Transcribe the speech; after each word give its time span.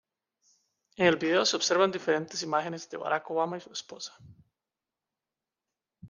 En 0.95 1.05
el 1.05 1.15
video 1.17 1.45
se 1.45 1.55
observan 1.55 1.91
diferentes 1.91 2.41
imágenes 2.41 2.89
de 2.89 2.97
Barack 2.97 3.29
Obama 3.29 3.59
y 3.59 3.61
su 3.61 3.71
esposa. 3.71 4.17